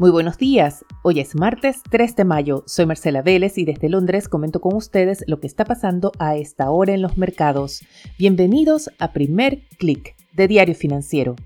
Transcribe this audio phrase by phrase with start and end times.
[0.00, 4.30] Muy buenos días, hoy es martes 3 de mayo, soy Marcela Vélez y desde Londres
[4.30, 7.84] comento con ustedes lo que está pasando a esta hora en los mercados.
[8.18, 11.36] Bienvenidos a Primer Click de Diario Financiero.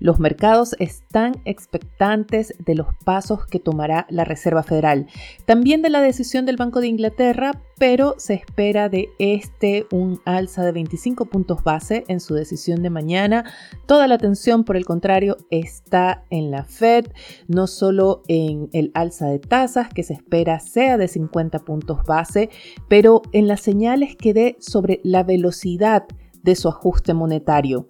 [0.00, 5.06] Los mercados están expectantes de los pasos que tomará la Reserva Federal,
[5.44, 10.64] también de la decisión del Banco de Inglaterra, pero se espera de este un alza
[10.64, 13.44] de 25 puntos base en su decisión de mañana.
[13.86, 17.06] Toda la atención, por el contrario, está en la Fed,
[17.46, 22.50] no solo en el alza de tasas que se espera sea de 50 puntos base,
[22.88, 26.04] pero en las señales que dé sobre la velocidad
[26.42, 27.88] de su ajuste monetario.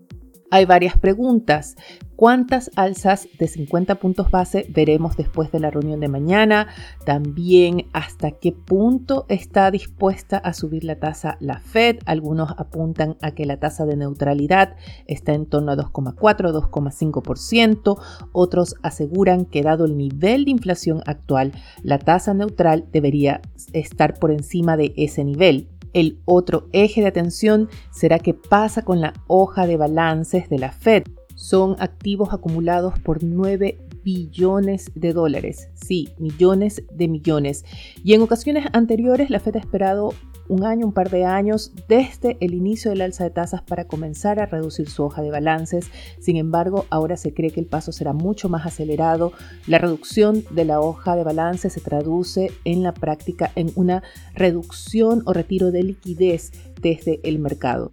[0.51, 1.77] Hay varias preguntas.
[2.17, 6.69] ¿Cuántas alzas de 50 puntos base veremos después de la reunión de mañana?
[7.05, 11.99] También hasta qué punto está dispuesta a subir la tasa la Fed.
[12.07, 14.75] Algunos apuntan a que la tasa de neutralidad
[15.07, 18.01] está en torno a 2,4, 2,5%.
[18.33, 21.53] Otros aseguran que dado el nivel de inflación actual,
[21.83, 23.43] la tasa neutral debería
[23.75, 25.69] estar por encima de ese nivel.
[25.93, 30.73] El otro eje de atención será qué pasa con la hoja de balances de la
[30.73, 31.05] Fed.
[31.35, 35.69] Son activos acumulados por 9 billones de dólares.
[35.75, 37.65] Sí, millones de millones.
[38.05, 40.15] Y en ocasiones anteriores la Fed ha esperado
[40.49, 44.41] un año, un par de años desde el inicio del alza de tasas para comenzar
[44.41, 45.91] a reducir su hoja de balances.
[46.19, 49.33] Sin embargo, ahora se cree que el paso será mucho más acelerado.
[49.67, 54.03] La reducción de la hoja de balance se traduce en la práctica en una
[54.35, 57.93] reducción o retiro de liquidez desde el mercado.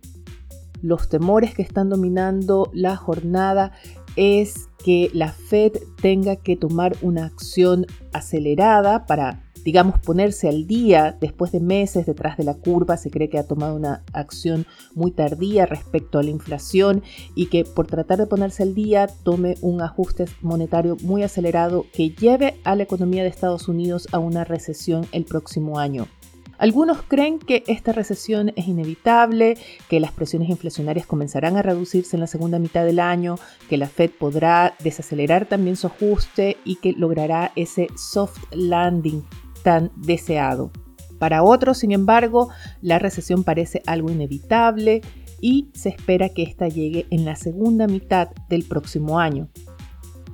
[0.81, 3.71] Los temores que están dominando la jornada
[4.15, 11.17] es que la Fed tenga que tomar una acción acelerada para digamos, ponerse al día
[11.19, 12.97] después de meses detrás de la curva.
[12.97, 17.01] Se cree que ha tomado una acción muy tardía respecto a la inflación
[17.33, 22.11] y que por tratar de ponerse al día tome un ajuste monetario muy acelerado que
[22.11, 26.07] lleve a la economía de Estados Unidos a una recesión el próximo año.
[26.57, 29.57] Algunos creen que esta recesión es inevitable,
[29.89, 33.35] que las presiones inflacionarias comenzarán a reducirse en la segunda mitad del año,
[33.69, 39.23] que la Fed podrá desacelerar también su ajuste y que logrará ese soft landing
[39.63, 40.71] tan deseado.
[41.19, 42.49] Para otros, sin embargo,
[42.81, 45.01] la recesión parece algo inevitable
[45.41, 49.49] y se espera que ésta llegue en la segunda mitad del próximo año.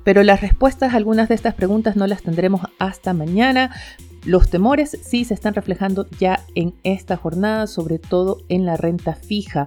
[0.04, 3.74] Pero las respuestas a algunas de estas preguntas no las tendremos hasta mañana.
[4.24, 9.14] Los temores sí se están reflejando ya en esta jornada, sobre todo en la renta
[9.14, 9.66] fija.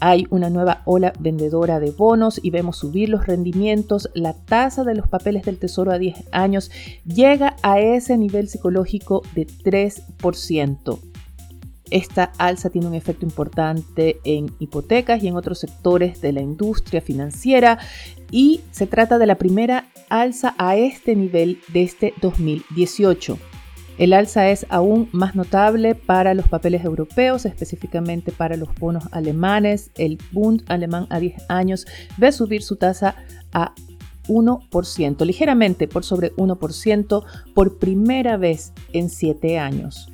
[0.00, 4.08] Hay una nueva ola vendedora de bonos y vemos subir los rendimientos.
[4.14, 6.70] La tasa de los papeles del Tesoro a 10 años
[7.04, 10.98] llega a ese nivel psicológico de 3%.
[11.90, 17.02] Esta alza tiene un efecto importante en hipotecas y en otros sectores de la industria
[17.02, 17.78] financiera
[18.30, 23.49] y se trata de la primera alza a este nivel desde 2018.
[24.00, 29.90] El alza es aún más notable para los papeles europeos, específicamente para los bonos alemanes.
[29.94, 33.14] El Bund alemán a 10 años ve subir su tasa
[33.52, 33.74] a
[34.26, 40.10] 1%, ligeramente por sobre 1% por primera vez en 7 años.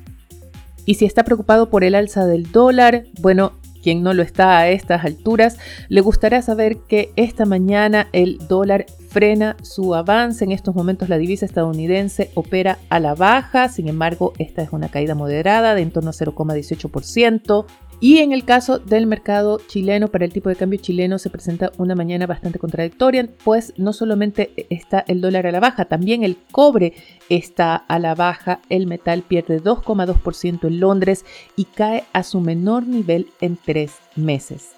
[0.85, 4.69] Y si está preocupado por el alza del dólar, bueno, quien no lo está a
[4.69, 10.43] estas alturas, le gustará saber que esta mañana el dólar frena su avance.
[10.43, 14.89] En estos momentos la divisa estadounidense opera a la baja, sin embargo esta es una
[14.89, 17.65] caída moderada de en torno a 0,18%.
[17.99, 21.71] Y en el caso del mercado chileno, para el tipo de cambio chileno se presenta
[21.79, 26.37] una mañana bastante contradictoria, pues no solamente está el dólar a la baja, también el
[26.51, 26.93] cobre
[27.27, 31.25] está a la baja, el metal pierde 2,2% en Londres
[31.55, 34.76] y cae a su menor nivel en tres meses.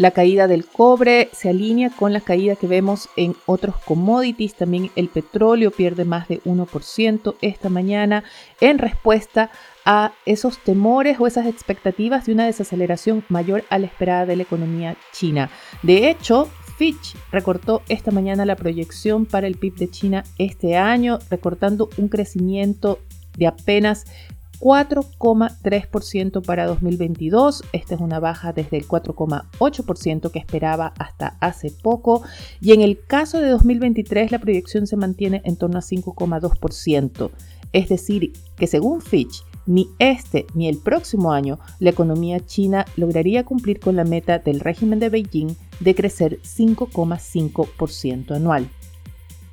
[0.00, 4.54] La caída del cobre se alinea con la caída que vemos en otros commodities.
[4.54, 8.24] También el petróleo pierde más de 1% esta mañana
[8.62, 9.50] en respuesta
[9.84, 14.44] a esos temores o esas expectativas de una desaceleración mayor a la esperada de la
[14.44, 15.50] economía china.
[15.82, 21.18] De hecho, Fitch recortó esta mañana la proyección para el PIB de China este año,
[21.28, 23.00] recortando un crecimiento
[23.36, 24.06] de apenas
[24.60, 27.64] 4,3% para 2022.
[27.72, 32.22] Esta es una baja desde el 4,8% que esperaba hasta hace poco.
[32.60, 37.30] Y en el caso de 2023 la proyección se mantiene en torno a 5,2%.
[37.72, 43.44] Es decir, que según Fitch, ni este ni el próximo año la economía china lograría
[43.44, 48.68] cumplir con la meta del régimen de Beijing de crecer 5,5% anual.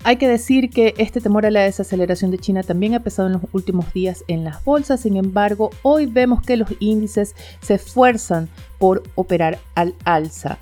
[0.07, 3.33] Hay que decir que este temor a la desaceleración de China también ha pesado en
[3.33, 8.47] los últimos días en las bolsas, sin embargo, hoy vemos que los índices se esfuerzan
[8.79, 10.59] por operar al alza.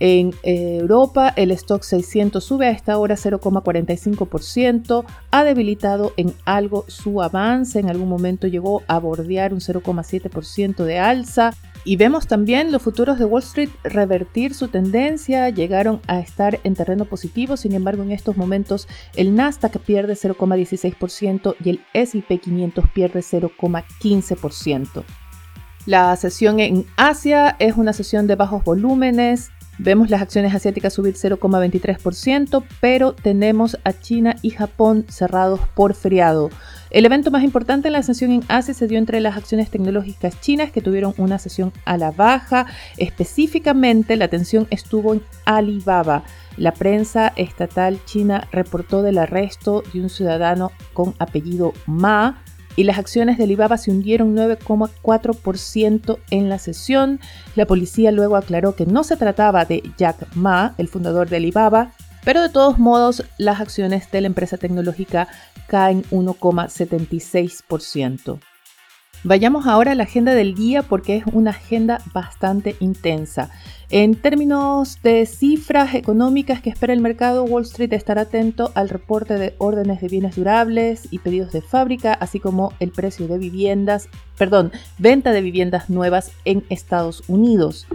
[0.00, 7.20] En Europa, el stock 600 sube a esta hora 0,45%, ha debilitado en algo su
[7.20, 11.52] avance, en algún momento llegó a bordear un 0,7% de alza.
[11.86, 16.74] Y vemos también los futuros de Wall Street revertir su tendencia, llegaron a estar en
[16.74, 22.90] terreno positivo, sin embargo en estos momentos el Nasdaq pierde 0,16% y el SP 500
[22.92, 25.04] pierde 0,15%.
[25.86, 31.14] La sesión en Asia es una sesión de bajos volúmenes, Vemos las acciones asiáticas subir
[31.14, 36.48] 0,23%, pero tenemos a China y Japón cerrados por feriado.
[36.96, 40.40] El evento más importante en la sesión en Asia se dio entre las acciones tecnológicas
[40.40, 42.64] chinas que tuvieron una sesión a la baja.
[42.96, 46.22] Específicamente, la atención estuvo en Alibaba.
[46.56, 52.42] La prensa estatal china reportó del arresto de un ciudadano con apellido Ma
[52.76, 57.20] y las acciones de Alibaba se hundieron 9,4% en la sesión.
[57.56, 61.92] La policía luego aclaró que no se trataba de Jack Ma, el fundador de Alibaba,
[62.24, 65.28] pero de todos modos las acciones de la empresa tecnológica
[65.66, 68.38] caen 1,76%.
[69.24, 73.50] Vayamos ahora a la agenda del día porque es una agenda bastante intensa.
[73.90, 79.34] En términos de cifras económicas que espera el mercado, Wall Street estará atento al reporte
[79.34, 84.08] de órdenes de bienes durables y pedidos de fábrica, así como el precio de viviendas,
[84.38, 87.86] perdón, venta de viviendas nuevas en Estados Unidos.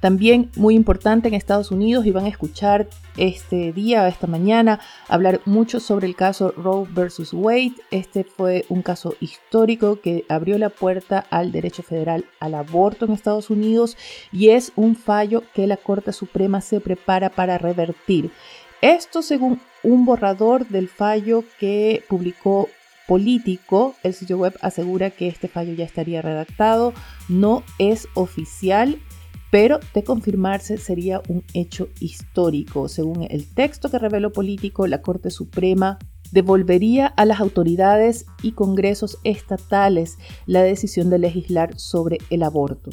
[0.00, 4.78] También muy importante en Estados Unidos y van a escuchar este día, esta mañana,
[5.08, 7.72] hablar mucho sobre el caso Roe versus Wade.
[7.90, 13.12] Este fue un caso histórico que abrió la puerta al derecho federal al aborto en
[13.12, 13.96] Estados Unidos
[14.32, 18.30] y es un fallo que la Corte Suprema se prepara para revertir.
[18.82, 22.68] Esto según un borrador del fallo que publicó
[23.06, 26.92] político, el sitio web asegura que este fallo ya estaría redactado,
[27.28, 28.98] no es oficial
[29.50, 32.88] pero de confirmarse sería un hecho histórico.
[32.88, 35.98] Según el texto que reveló político, la Corte Suprema
[36.32, 42.90] devolvería a las autoridades y congresos estatales la decisión de legislar sobre el aborto.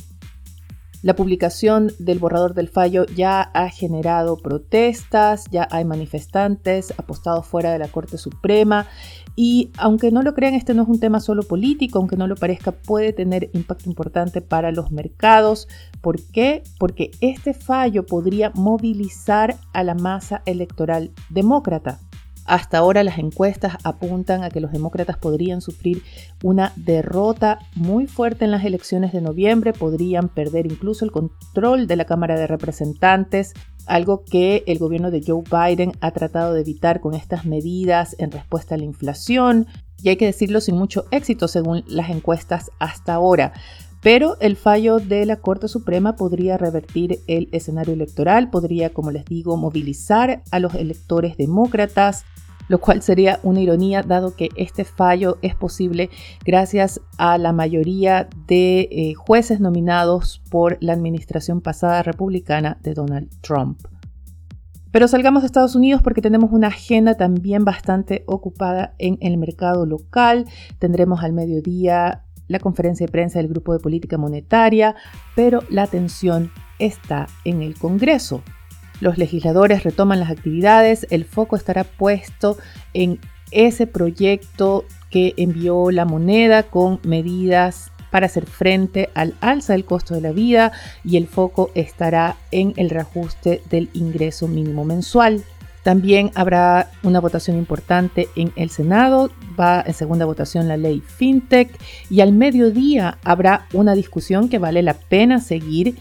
[1.03, 7.73] La publicación del borrador del fallo ya ha generado protestas, ya hay manifestantes apostados fuera
[7.73, 8.87] de la Corte Suprema
[9.35, 12.37] y aunque no lo crean, este no es un tema solo político, aunque no lo
[12.37, 15.67] parezca, puede tener impacto importante para los mercados.
[15.99, 16.63] ¿Por qué?
[16.79, 21.99] Porque este fallo podría movilizar a la masa electoral demócrata.
[22.45, 26.03] Hasta ahora las encuestas apuntan a que los demócratas podrían sufrir
[26.43, 31.95] una derrota muy fuerte en las elecciones de noviembre, podrían perder incluso el control de
[31.95, 33.53] la Cámara de Representantes,
[33.85, 38.31] algo que el gobierno de Joe Biden ha tratado de evitar con estas medidas en
[38.31, 39.67] respuesta a la inflación,
[40.01, 43.53] y hay que decirlo sin mucho éxito según las encuestas hasta ahora.
[44.01, 49.23] Pero el fallo de la Corte Suprema podría revertir el escenario electoral, podría, como les
[49.23, 52.25] digo, movilizar a los electores demócratas,
[52.67, 56.09] lo cual sería una ironía dado que este fallo es posible
[56.45, 63.29] gracias a la mayoría de eh, jueces nominados por la administración pasada republicana de Donald
[63.41, 63.79] Trump.
[64.91, 69.87] Pero salgamos de Estados Unidos porque tenemos una agenda también bastante ocupada en el mercado
[69.87, 70.45] local.
[70.77, 74.95] Tendremos al mediodía la conferencia de prensa del Grupo de Política Monetaria,
[75.35, 78.43] pero la atención está en el Congreso.
[79.03, 82.57] Los legisladores retoman las actividades, el foco estará puesto
[82.93, 83.19] en
[83.51, 90.13] ese proyecto que envió la moneda con medidas para hacer frente al alza del costo
[90.13, 90.71] de la vida
[91.03, 95.43] y el foco estará en el reajuste del ingreso mínimo mensual.
[95.83, 101.77] También habrá una votación importante en el Senado, va en segunda votación la ley FinTech
[102.09, 105.97] y al mediodía habrá una discusión que vale la pena seguir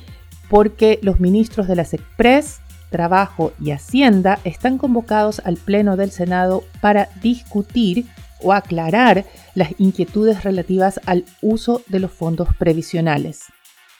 [0.48, 2.60] porque los ministros de las Express
[2.92, 8.06] Trabajo y Hacienda están convocados al Pleno del Senado para discutir
[8.40, 9.24] o aclarar
[9.56, 13.46] las inquietudes relativas al uso de los fondos previsionales.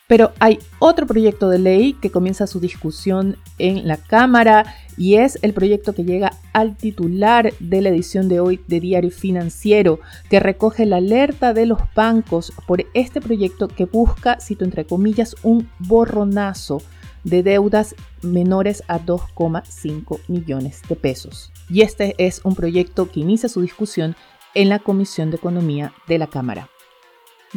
[0.08, 5.38] Pero hay otro proyecto de ley que comienza su discusión en la Cámara y es
[5.40, 10.38] el proyecto que llega al titular de la edición de hoy de Diario Financiero, que
[10.38, 15.70] recoge la alerta de los bancos por este proyecto que busca, cito entre comillas, un
[15.78, 16.82] borronazo
[17.25, 21.52] de deudas menores a 2,5 millones de pesos.
[21.69, 24.17] Y este es un proyecto que inicia su discusión
[24.55, 26.69] en la Comisión de Economía de la Cámara.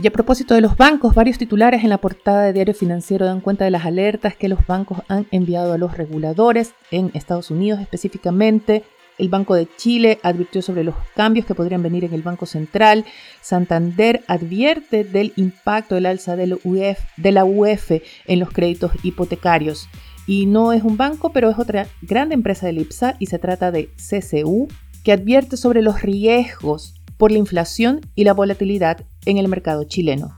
[0.01, 3.39] Y a propósito de los bancos, varios titulares en la portada de Diario Financiero dan
[3.39, 7.79] cuenta de las alertas que los bancos han enviado a los reguladores en Estados Unidos
[7.79, 8.84] específicamente
[9.17, 13.05] el Banco de Chile advirtió sobre los cambios que podrían venir en el Banco Central.
[13.41, 17.91] Santander advierte del impacto del alza de la UF
[18.25, 19.88] en los créditos hipotecarios.
[20.27, 23.72] Y no es un banco, pero es otra gran empresa del IPSA y se trata
[23.72, 24.67] de CCU,
[25.03, 30.38] que advierte sobre los riesgos por la inflación y la volatilidad en el mercado chileno.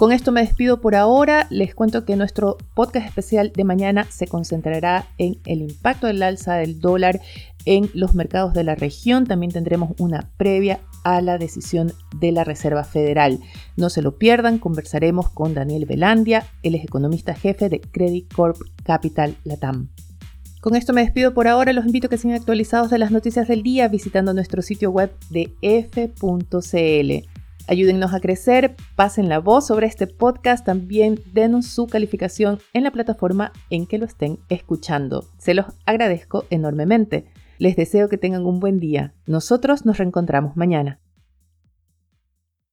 [0.00, 1.46] Con esto me despido por ahora.
[1.50, 6.54] Les cuento que nuestro podcast especial de mañana se concentrará en el impacto del alza
[6.54, 7.20] del dólar
[7.66, 9.26] en los mercados de la región.
[9.26, 13.40] También tendremos una previa a la decisión de la Reserva Federal.
[13.76, 18.56] No se lo pierdan, conversaremos con Daniel Velandia, el es economista jefe de Credit Corp
[18.84, 19.90] Capital Latam.
[20.62, 21.74] Con esto me despido por ahora.
[21.74, 25.12] Los invito a que sean actualizados de las noticias del día visitando nuestro sitio web
[25.28, 27.29] de f.cl.
[27.70, 32.90] Ayúdennos a crecer, pasen la voz sobre este podcast, también denos su calificación en la
[32.90, 35.28] plataforma en que lo estén escuchando.
[35.38, 37.26] Se los agradezco enormemente.
[37.58, 39.14] Les deseo que tengan un buen día.
[39.24, 40.98] Nosotros nos reencontramos mañana.